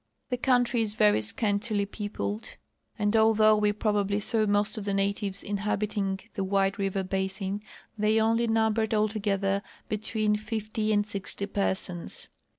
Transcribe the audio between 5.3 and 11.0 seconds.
inhabiting the White River basin they only numbered alogether betAveen fifty